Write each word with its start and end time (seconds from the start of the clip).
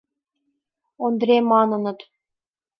—Ондре 1.05 1.37
маныныт. 1.51 1.99